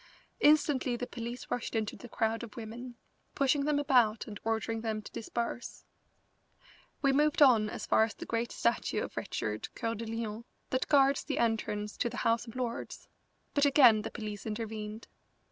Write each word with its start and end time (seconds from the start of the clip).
Instantly 0.39 0.95
the 0.95 1.05
police 1.05 1.45
rushed 1.51 1.75
into 1.75 1.95
the 1.95 2.09
crowd 2.09 2.41
of 2.41 2.55
women, 2.55 2.95
pushing 3.35 3.65
them 3.65 3.77
about 3.77 4.25
and 4.25 4.39
ordering 4.43 4.81
them 4.81 4.99
to 4.99 5.11
disperse. 5.11 5.85
We 7.03 7.13
moved 7.13 7.39
on 7.39 7.69
as 7.69 7.85
far 7.85 8.01
as 8.05 8.15
the 8.15 8.25
great 8.25 8.51
statue 8.51 9.03
of 9.03 9.15
Richard 9.15 9.67
Coeur 9.75 9.93
de 9.93 10.07
Lion 10.07 10.43
that 10.71 10.87
guards 10.89 11.23
the 11.23 11.37
entrance 11.37 11.97
to 11.97 12.09
the 12.09 12.17
House 12.25 12.47
of 12.47 12.55
Lords, 12.55 13.07
but 13.53 13.63
again 13.67 14.01
the 14.01 14.09
police 14.09 14.47
intervened. 14.47 15.07